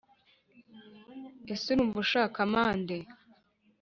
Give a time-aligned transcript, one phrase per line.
[1.53, 2.97] ese urumva ushaka amande?